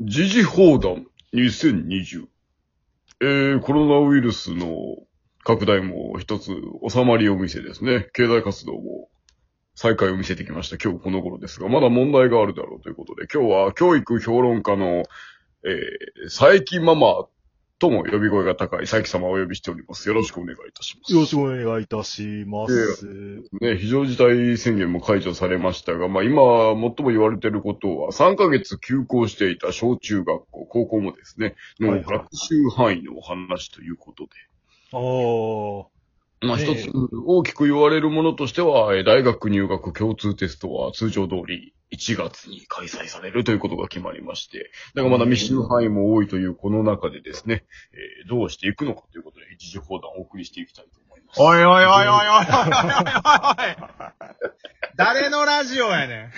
[0.00, 2.28] 時事放談2020。
[3.20, 4.76] えー、コロナウイルスの
[5.42, 6.52] 拡大も一つ
[6.88, 9.08] 収まりを見せですね、経済活動も
[9.74, 15.02] 再開を見せてきました今日この頃ですが、まだ問題があるだろうということで、今日は教育評論家の、
[15.64, 17.26] えー、佐伯ママ
[17.78, 20.08] とも呼び声が高い佐伯様をお呼びしております。
[20.08, 21.12] よろしくお願いいたします。
[21.12, 23.44] よろしくお願いいたします。
[23.60, 34.30] ね、非常事態宣言も解除されましたが、まあ今、最も言われていることは、3ヶ月休校していた小中学校、高校もですね、のはいはい学習範囲のお話ということで。
[34.92, 35.84] おー。
[35.84, 35.97] まあ
[36.42, 36.90] ねえ一つ
[37.26, 51.07] 大きく言われるものとしては、えー大学入学共通テストは通常通り1月に開催されるということが決まりまして、だからまだ未知の範囲も多いというこの中でですね、えーどうしていくのかということで、一時放談をお送りしていきたいと思います。
[51.36, 53.02] おいおいおいおいおいおいおいお
[53.52, 53.78] い
[54.96, 56.32] 誰のラジオやねん。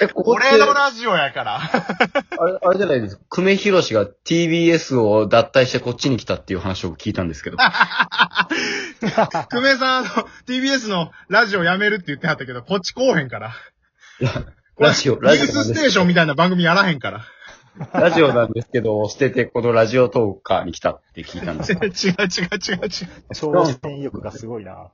[0.00, 1.56] え、ここ、俺のラジオやから。
[1.56, 3.22] あれ、あれじゃないですか。
[3.28, 7.56] 久米宏が TBS を脱退してこっちに来たっていう話を聞いたんですけど。
[9.50, 10.08] 久米さん、あの、
[10.46, 13.52] TBS のラジオやめるって言ってはったけど、こっち来おへんから。
[14.78, 17.24] ラジオ、ラジオニュースステーションみたいな番組やらへんから。
[17.92, 22.88] ラジオなんですけど、捨ててこのラジオトーカーに来たって聞いたんです違う 違う違う違う違う。
[23.32, 24.88] 挑戦意欲がすごいな。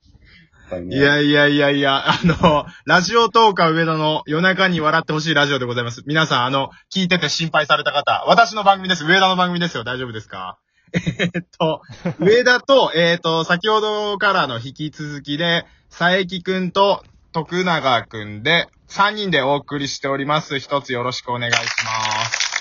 [0.90, 6.02] いやいやいやいや、あの、ラジオトーカー上田の夜中に笑ってほしいラジオでございます。
[6.06, 9.04] 皆さん、あの、聞いてて心配された方、私の番組です。
[9.04, 9.84] 上田の番組ですよ。
[9.84, 10.58] 大丈夫ですか？
[10.94, 11.82] えーっと、
[12.20, 20.58] 上田と、えーっと、先ほどからの引き続きで、佐伯くんと徳永くんで、3人でお送りしております。
[20.60, 22.53] 一つよろしくお願いします。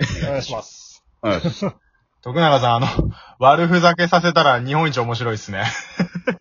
[0.00, 1.04] お願いします。
[1.20, 1.40] はい。
[2.22, 2.86] 徳永さん、あの、
[3.38, 5.64] 悪ふざけさせたら日本一面白いですね。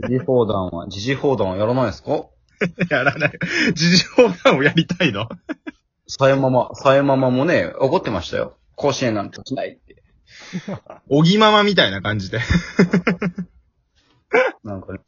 [0.08, 2.12] 時事放談は、時事放談はやらないですか？
[2.90, 3.32] やらない。
[3.74, 5.28] 時事放談をやりたいの？
[6.08, 8.58] さえママ、さえママもね、怒ってましたよ。
[8.76, 10.04] 甲子園なんてしないって。
[11.10, 12.40] おぎままみたいな感じで。
[14.64, 15.00] なんかね、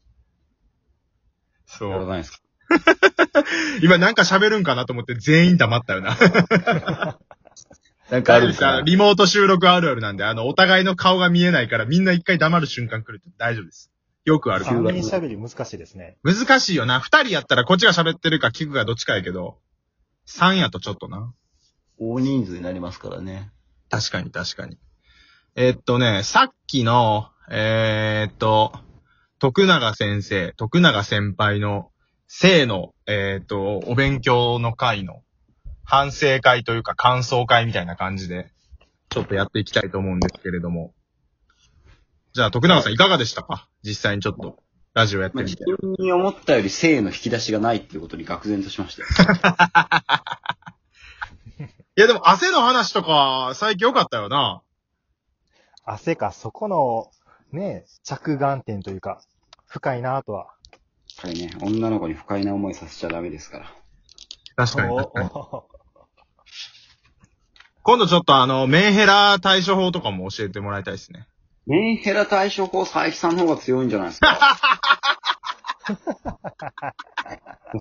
[1.65, 1.89] そう。
[1.91, 2.39] やらないですか？
[3.81, 6.17] 今なんか喋るんかなと思って全員黙ったよな。
[8.09, 13.91] なんかあるんですかあリモート収録あるあるなんで、あの、お互いの顔が見えないからみんな一回黙る瞬間来ると大丈夫です。
[14.25, 14.65] よくある。
[14.65, 16.17] 三人喋り難しいですね。
[16.23, 16.99] 難しいよな。
[16.99, 19.57] 二人やったらこっちが喋ってるか聞くかどっちかやけど、
[20.25, 21.33] 三やとちょっとな。
[21.97, 23.51] 大人数になりますからね。
[23.89, 24.77] 確かに確かに。
[25.55, 28.73] えーっとね、さっきの、えーっと、
[29.39, 31.91] 徳永先生、徳永先輩の
[32.27, 35.21] 性の、えーっと、お勉強の会の
[35.85, 38.51] 反省会というか感想会みたいな感じで、
[39.09, 40.93] ちょっとやっていきたいと思うんですけれども。
[42.33, 43.69] じゃあ、徳永さんいかがでしたか？
[43.81, 44.61] 実際にちょっと、
[44.93, 45.63] ラジオやってまあ、みて。
[45.65, 49.09] 自分に思ったより性の引き出しがないっていうことに愕然としましたよ。
[51.97, 54.61] いや、でも汗の話とか、最近良かったよな。
[55.85, 57.09] 汗か、そこの、
[57.53, 59.21] ね、着眼点というか、
[59.65, 60.41] 深いなとは。
[60.41, 60.51] やっ
[61.21, 63.73] ぱりね、女の子に不快な思いさせちゃダメですから。
[64.57, 65.29] 確かに確かに。
[67.87, 71.27] お今度ちょっとあの、メンヘラ対処法とかも教えてもらいたいですね。
[71.67, 74.57] メンヘラ対処法、佐伯さんの方が強いんじゃないですか。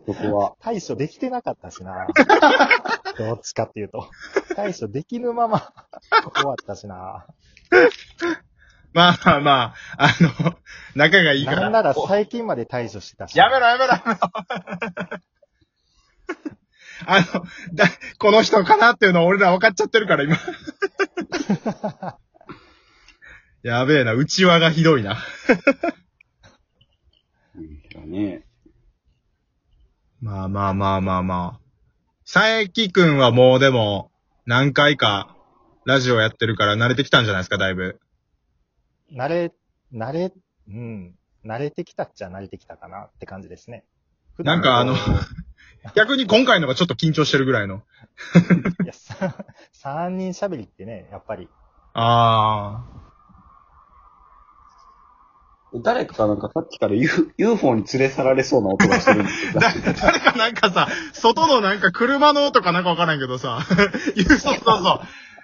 [0.07, 0.53] そこは。
[0.61, 2.07] 対処できてなかったしな。
[3.17, 4.11] どっちかっていうと。
[4.55, 5.73] 対処できぬまま
[6.35, 7.25] 終わったしな。
[8.93, 10.55] まあまあまあ、あの、
[10.95, 11.63] 仲がいいから。
[11.63, 13.39] なんなら最近まで対処してたし。
[13.39, 14.19] やめろやめろやめろ。
[17.07, 17.27] あの、
[17.75, 17.87] だ、
[18.19, 20.37] この人かなっていうのは俺ら分かっちゃってるから今。
[23.63, 25.17] やべえな、内輪がひどいな。
[27.55, 28.45] メンヘラね。
[30.21, 31.65] まあまあまあまあまあ。
[32.31, 34.11] 佐伯くんはもうでも、
[34.47, 35.37] 何回か、
[35.87, 38.01] ラジオやってるから慣れてきたんじゃないですか、だいぶ。
[39.13, 39.53] 慣れ、
[39.93, 40.33] 慣れ、
[40.69, 41.15] うん。
[41.45, 43.85] 慣れてきたっちゃ慣れてきたかなって感じですね。
[44.39, 45.01] なんかあのこ
[45.95, 47.77] 逆に今回のがちょっと緊張してるぐらいの。
[47.77, 49.35] ういや、さ
[49.73, 51.49] 三人喋りってね、やっぱり。
[51.95, 52.85] あ
[55.83, 59.61] 誰かがなんかさっきから U- UFO に連れ去られそうな音がしてるんですけど。
[59.61, 63.79] だ、誰かなんかさ、外のなんか車の音かなんかわからんけどさ、 そう
[64.39, 65.01] そうそう。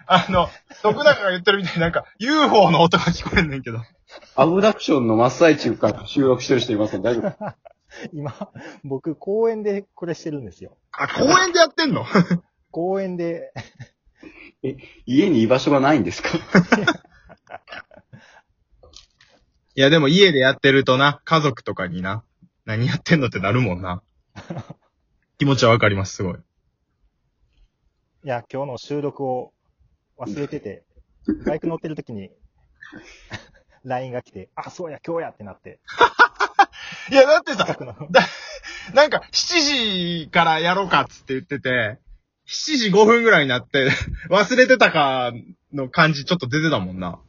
[0.06, 0.48] あの、
[0.82, 3.80] 徳永が言ってるみたいになんか UFO の音が聞こえんねんけど。
[4.36, 7.54] アブダクションの真っ最中から収録してる人いません大丈夫？
[8.12, 8.52] 今、
[8.84, 10.76] 僕、公園でこれしてるんですよ。
[10.92, 12.04] あ、公園でやってんの？
[12.70, 13.52] 公園で、
[15.06, 16.28] 家に居場所がないんですか？
[19.74, 22.24] いやでも家でやってるとな、家族とかにな、
[22.64, 24.02] 何やってんのってなるもんな。
[25.38, 26.34] 気持ちはわかります、すごい。
[28.24, 29.52] いや、今日の収録を
[30.18, 30.84] 忘れてて、
[31.46, 32.30] バイク乗ってる時に、
[33.84, 35.80] LINE が来て、あ、そうや、今日やってなって、
[37.10, 37.94] いや、だってさ、近くの、
[38.94, 41.98] なんか、7時からやろうかっつって言ってて、
[42.46, 43.90] 7時5分ぐらいになって、
[44.30, 45.32] 忘れてたか
[45.72, 47.20] の感じちょっと出てたもんな。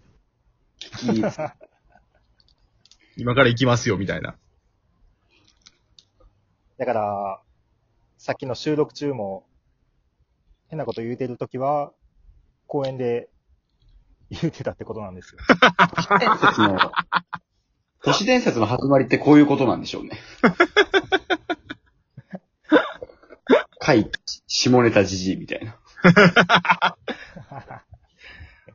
[3.18, 4.36] 今から行きますよ、みたいな。
[6.77, 7.42] だから、
[8.18, 9.45] さっきの収録中も、
[10.69, 11.92] 変なこと言うてる時は、
[12.68, 13.30] 公園で
[14.30, 15.42] 言うてたってことなんですよ。
[18.03, 20.19] 都市伝説の、始まりってこういうことなんでしょうね。
[23.80, 24.09] 怪
[24.48, 25.77] 下ネタじじいみたいな。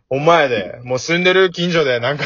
[0.09, 2.25] お前で、もう住んでる近所でなんか、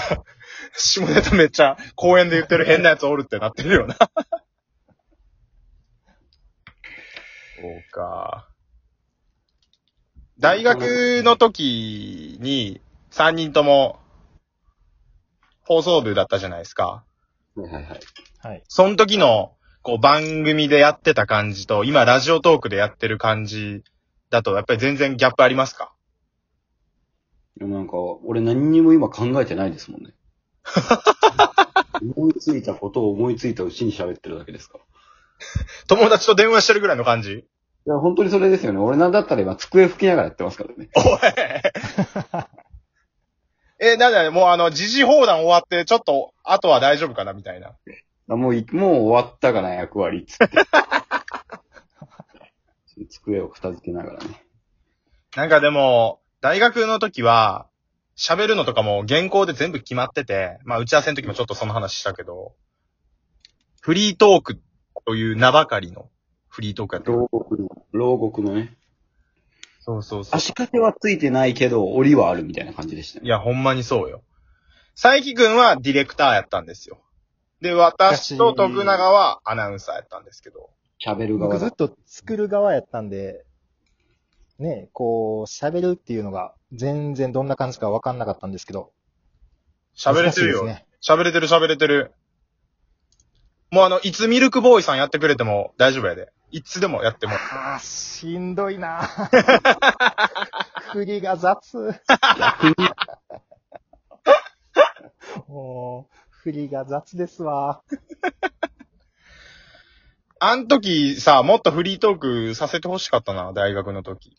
[0.74, 3.94] 下ネタめっちゃ公園で言ってる変なやつおるってなってるよな。
[3.94, 4.00] そ
[7.66, 8.48] うか。
[10.38, 12.80] 大学の時に
[13.10, 14.00] 3人とも
[15.70, 17.04] 放送部だったじゃないですか。
[17.54, 18.00] はいはいはい。
[18.42, 18.64] はい。
[18.66, 19.52] その時の
[19.82, 23.84] こう番組でやってた感じと今ラジオトークでやってる感じ
[24.30, 25.94] だとやっぱり全然ギャップありますか？
[27.56, 27.92] でもなんか、
[28.24, 30.10] 俺何にも今考えてないですもんね。
[32.16, 34.84] 思いついたことを思いついたうちに喋ってるだけですから。
[35.86, 37.32] 友達と電話してるぐらいの感じ？
[37.32, 37.44] い
[37.86, 38.80] や、本当にそれですよね。
[38.80, 40.88] 俺なんだったら今机拭きながらやってますからね。
[40.96, 41.04] おい
[43.80, 47.72] え、なんだよ、もうあの、時事放談終わって、ちょっと、あとは大丈夫かなみたいな。
[48.28, 50.48] あもうい、もう終わったかな、役割っつって。
[53.08, 54.44] 机を片付けながらね。
[55.34, 57.68] なんかでも、大学の時は、
[58.16, 62.54] 喋るのとかも原稿で全部決まってて、まあ打ち合わせの時もちょっとその話したけど、
[63.80, 64.60] フリートーク
[65.06, 66.10] という名ばかりの
[66.48, 67.12] フリートークやった。
[67.12, 68.76] 牢獄の、牢獄のね。
[69.80, 70.36] そうそうそう。
[70.36, 73.26] 足掛けはついてないけど、檻はあるみたいな感じでしたね。
[73.26, 74.22] いや、ほんまにそうよ。
[75.00, 77.00] 佐伯くんはディレクターやったんですよ。
[77.60, 80.70] で、私と徳永はアナウンサーやったんですけど。
[81.04, 81.76] 喋る側だ僕ずっ。
[81.76, 83.44] と作る側やったんで、
[84.58, 88.92] ね、こう、喋るっていうのが全然どんな感じかわかんなかったんですけど。
[89.96, 90.64] 喋れてるよ。
[90.64, 91.18] 難しいですね。
[91.18, 92.12] 喋れてる喋れてる。
[93.70, 96.30] もうあの、いつミルクボーイさんやってくれても大丈夫やで。
[96.50, 97.34] いつでもやっても。
[97.34, 99.02] ああ、しんどいな
[100.92, 101.94] 振りが雑。
[105.46, 107.82] もう、振りが雑ですわ。
[110.40, 114.36] あん時さ、もっとフリートークさせてほしかったな、大学の時。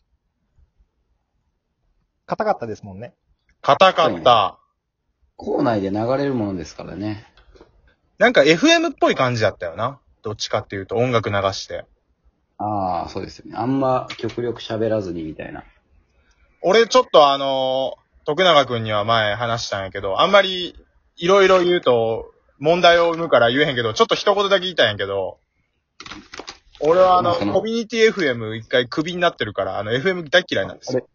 [2.26, 3.14] 硬かったですもんね。
[3.60, 4.58] 硬かった。
[5.36, 7.26] 校内で流れるものですからね。
[8.18, 10.00] なんか FM っぽい感じだったよな。
[10.22, 11.84] どっちかっていうと音楽流して。
[12.64, 13.52] ああ、そうですよね。
[13.56, 15.64] あんま極力喋らずにみたいな。
[16.62, 20.76] 俺ちょっとあのー徳永くんには前話したんやけど、あんまり
[21.16, 25.38] いろいろ言うと問題を生むから言えへんけど、ちょっと一言だけ言いたいんやけど、
[26.78, 31.08] 俺はあの、コミュニティ FM 一回クビになってるから、あの FM 大嫌いなんですよ。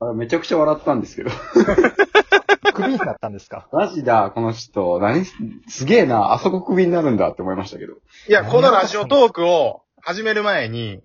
[0.00, 1.30] あめちゃくちゃ笑ったんですけど。
[2.72, 3.68] クビになったんですか？
[3.72, 4.98] マジだ、この人。
[5.00, 5.34] 何す、
[5.68, 6.32] すげえな。
[6.32, 7.92] あそこクビになるんだって思いましたけど。
[8.28, 11.00] いや、このラジオトークを始める前に、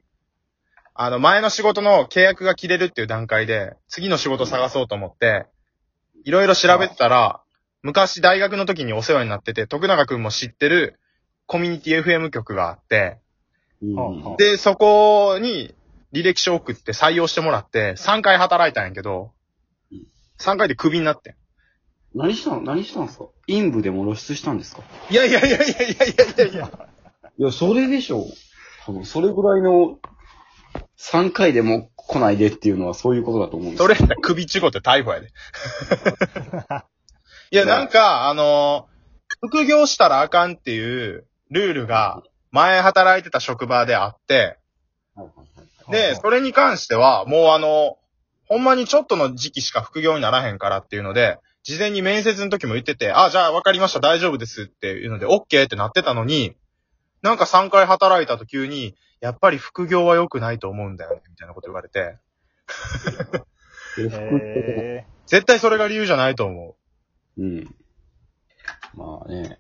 [0.93, 5.45] あの、前の仕事の契約が切れるっていう段階で、次の仕事探そうと思って、
[6.25, 7.41] いろいろ調べてたら、
[7.81, 10.99] 昔大学の時にお世話になってて、徳永くんも知ってる
[11.45, 13.19] コミュニティ FM 局があって、
[13.81, 15.73] うんで、そこに
[16.11, 19.31] 履歴書送って採用してもらって、3回働いたんやけど、
[20.39, 21.35] 3回でクビになってん。
[22.13, 22.63] 何したの？
[22.63, 23.27] 何したんですか？
[23.47, 24.81] 陰部でも露出したんですか？
[25.09, 26.87] いやいやいやいやいやいやいやいや。
[27.37, 28.25] いや、それでしょう。
[28.86, 30.00] 多分、それぐらいの
[30.98, 35.28] 3回でも来ないでっていうのはそういうことだと思うんですそれやったら首ちごって逮捕やで。
[37.52, 38.88] いや、なんか、あの
[39.42, 44.57] 副業したらあかんっていうルールが前働いてた職場であって、
[45.90, 47.98] で、それに関しては、もうあの、
[48.48, 56.56] ほんまにちょっとの時期しか副業にならへんからっていうので、事前に面接の時も言ってて、あ、じゃあ分かりました、大丈夫ですっていうので、OK ってなってたのに、
[57.21, 62.18] なんか3回働いたと急に、やっぱり副業は良くないと思うんだよね、みたいなこと言われて、
[65.28, 66.76] 絶対それが理由じゃないと思
[67.38, 67.44] う。
[67.44, 67.76] うん。
[68.95, 69.59] まあね。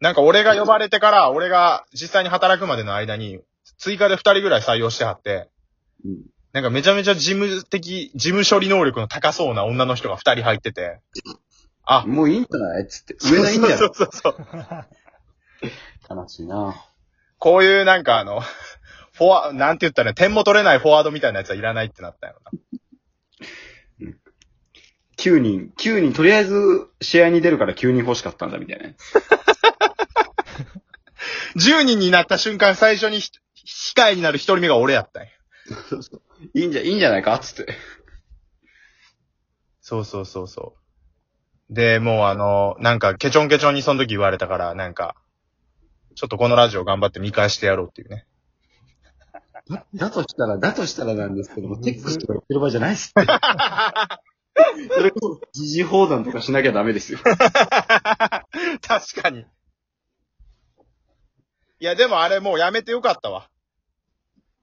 [0.00, 3.40] なんか俺が呼ばれてから、俺が実際に働くまでの間に、
[3.78, 5.48] 追加で2人ぐらい採用してはって、
[6.04, 6.22] うん。
[6.52, 11.00] なんかめちゃめちゃ事務的、事務処理能力の高そうな女の人が2人入ってて、
[11.84, 12.86] あ、もういいんじゃない？
[12.86, 13.16] つって。
[13.20, 14.36] 上ないいんじゃなそいうそうそう。
[16.08, 16.74] 悲しいな
[17.38, 18.40] こういうなんかあの、
[19.12, 22.50] フォワ、なんて言ったらね、点も取れないフォワードみたいなやつはいらないってなったよな。
[25.16, 28.88] 9人、9人、とりあえず試合に出るから9人欲しかったんだみたいな。
[31.56, 33.30] 10人になった瞬間最初にひ
[33.94, 35.28] 控えになる1人目が俺やったんや。
[35.88, 36.22] そうそう。
[36.52, 37.74] いいんじゃ、いいんじゃないかつって。
[39.80, 40.74] そうそうそうそ
[41.70, 41.74] う。
[41.74, 45.16] で、もうあの、なんか、ケチョンケチョンにその時言われたから、なんか、
[46.14, 48.26] ちょっとこのラジオ頑張って見返してやろうっていうね。
[49.68, 53.26] だだとしたら、だとしたらなんですけども、テックスとか言ってる場合じゃないっすって。
[54.94, 57.18] それこそ、時事放談とかしなきゃダメですよ。
[57.18, 59.40] 確かに。
[59.40, 63.48] いや、でもあれもうやめてよかったわ。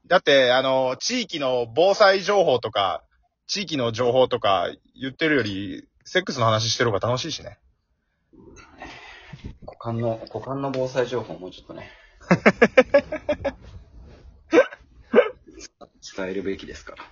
[0.08, 3.04] だって、あの、地域の防災情報とか、
[3.48, 7.60] 地域の情報とか言ってるより、セックスの話してる方が楽しいしね。
[9.84, 11.90] 股間の、股間の防災情報もうちょっとね。
[16.16, 17.04] 伝えるべきですから。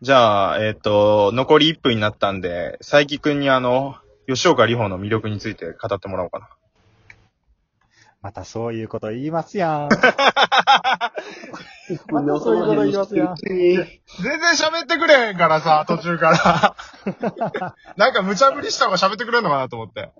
[0.00, 6.48] じゃあ、えっ、と、残り1分になったんで、佐伯くんにあの、吉岡里帆の魅力について語ってもらおうかな。
[8.22, 9.88] またそういうこと言いますやん。
[12.10, 13.88] またそういうこと言いますよ全然
[14.54, 17.74] 喋ってくれへんからさ、途中から。
[17.96, 20.10] なんか無茶ぶりした方が喋ってくれんのかなと思って。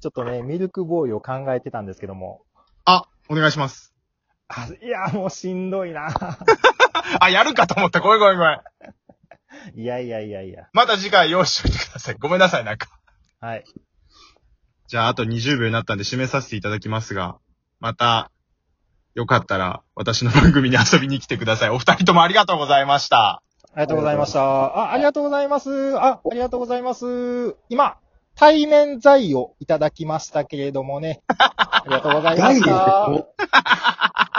[0.00, 2.42] ちょっとね、ミルクボーイを考えてたんですけども。
[2.84, 3.94] あ、お願いします。
[4.48, 6.08] あ、いや、もうしんどいな。
[7.20, 8.00] あ、やるかと思った。
[8.00, 8.60] ごめんごめんごめん。
[9.74, 10.68] いやいやいやいや。
[10.72, 12.16] また次回用意しといてください。
[12.18, 12.88] ごめんなさい、なんか。
[13.40, 13.64] はい。
[14.88, 17.38] じゃあ、あと20秒になったんで締めさせていただきますが、
[17.78, 18.30] また、
[19.14, 21.70] よかったら、私の番組に遊びに来てください。
[21.70, 23.42] お二人ともありがとうございました。
[23.72, 24.42] ありがとうございました。
[24.42, 25.96] あ、ありがとうございます。
[25.96, 27.56] あ、ありがとうございます。
[27.68, 27.98] 今、
[28.40, 31.20] 対面材をいただきましたけれどもね。
[31.28, 34.29] ありがとうございます。